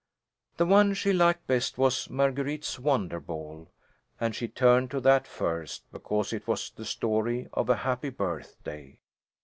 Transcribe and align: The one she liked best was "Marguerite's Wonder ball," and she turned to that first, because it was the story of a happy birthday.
The 0.57 0.65
one 0.65 0.95
she 0.95 1.13
liked 1.13 1.45
best 1.45 1.77
was 1.77 2.09
"Marguerite's 2.09 2.79
Wonder 2.79 3.19
ball," 3.19 3.69
and 4.19 4.33
she 4.35 4.47
turned 4.47 4.89
to 4.89 4.99
that 5.01 5.27
first, 5.27 5.83
because 5.91 6.33
it 6.33 6.47
was 6.47 6.71
the 6.71 6.85
story 6.85 7.47
of 7.53 7.69
a 7.69 7.75
happy 7.85 8.09
birthday. 8.09 8.97